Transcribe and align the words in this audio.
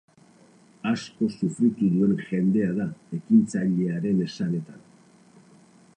Asko 0.91 1.27
sufritu 1.33 1.89
duen 1.97 2.15
jendea 2.29 2.71
da, 2.79 2.89
ekintzailearen 3.21 4.25
esanetan. 4.31 4.85